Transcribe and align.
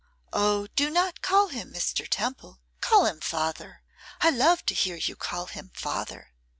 'Oh! 0.33 0.65
do 0.75 0.89
not 0.89 1.21
call 1.21 1.49
him 1.49 1.71
Mr. 1.71 2.07
Temple; 2.09 2.59
call 2.79 3.05
him 3.05 3.19
father. 3.21 3.83
I 4.19 4.31
love 4.31 4.65
to 4.65 4.73
hear 4.73 4.95
you 4.95 5.15
call 5.15 5.45
him 5.45 5.69
father. 5.75 6.31